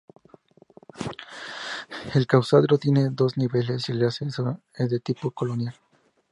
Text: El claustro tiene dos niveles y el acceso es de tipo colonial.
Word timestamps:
El 2.15 2.25
claustro 2.25 2.79
tiene 2.79 3.09
dos 3.11 3.37
niveles 3.37 3.87
y 3.87 3.91
el 3.91 4.03
acceso 4.03 4.59
es 4.73 4.89
de 4.89 4.99
tipo 4.99 5.29
colonial. 5.29 5.75